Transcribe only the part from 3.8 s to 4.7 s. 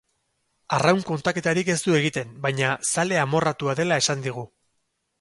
dela esan digu.